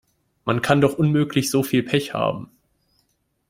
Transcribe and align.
Man 0.45 0.63
kann 0.63 0.81
doch 0.81 0.97
unmöglich 0.97 1.51
so 1.51 1.61
viel 1.61 1.83
Pech 1.83 2.11
haben. 2.15 2.49